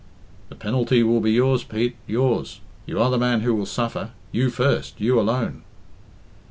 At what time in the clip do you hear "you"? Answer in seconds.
2.87-2.99, 4.31-4.49, 4.99-5.19